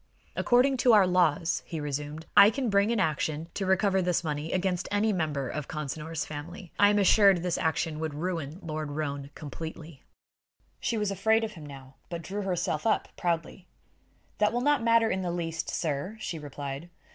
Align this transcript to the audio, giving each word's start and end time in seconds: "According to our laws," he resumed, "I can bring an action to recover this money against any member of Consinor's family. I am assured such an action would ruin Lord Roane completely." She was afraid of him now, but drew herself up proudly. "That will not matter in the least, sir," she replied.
"According 0.35 0.77
to 0.77 0.93
our 0.93 1.05
laws," 1.05 1.61
he 1.63 1.79
resumed, 1.79 2.25
"I 2.35 2.49
can 2.49 2.71
bring 2.71 2.91
an 2.91 2.99
action 2.99 3.49
to 3.53 3.67
recover 3.67 4.01
this 4.01 4.23
money 4.23 4.51
against 4.51 4.87
any 4.89 5.13
member 5.13 5.47
of 5.47 5.67
Consinor's 5.67 6.25
family. 6.25 6.71
I 6.79 6.89
am 6.89 6.97
assured 6.97 7.37
such 7.43 7.57
an 7.59 7.63
action 7.63 7.99
would 7.99 8.15
ruin 8.15 8.57
Lord 8.63 8.89
Roane 8.93 9.29
completely." 9.35 10.01
She 10.79 10.97
was 10.97 11.11
afraid 11.11 11.43
of 11.43 11.51
him 11.51 11.67
now, 11.67 11.97
but 12.09 12.23
drew 12.23 12.41
herself 12.41 12.87
up 12.87 13.09
proudly. 13.15 13.67
"That 14.39 14.51
will 14.51 14.61
not 14.61 14.81
matter 14.81 15.07
in 15.11 15.21
the 15.21 15.29
least, 15.29 15.69
sir," 15.69 16.17
she 16.19 16.39
replied. 16.39 16.89